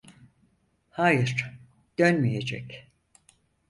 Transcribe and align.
Hayır, 0.89 1.59
dönmeyecek. 1.99 2.87